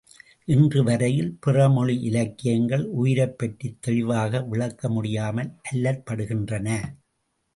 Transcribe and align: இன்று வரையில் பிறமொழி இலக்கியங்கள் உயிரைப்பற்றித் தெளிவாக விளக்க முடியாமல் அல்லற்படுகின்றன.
இன்று 0.47 0.83
வரையில் 0.83 1.37
பிறமொழி 1.45 1.95
இலக்கியங்கள் 2.01 2.85
உயிரைப்பற்றித் 3.01 3.77
தெளிவாக 3.81 4.41
விளக்க 4.43 4.89
முடியாமல் 4.89 5.51
அல்லற்படுகின்றன. 5.71 6.67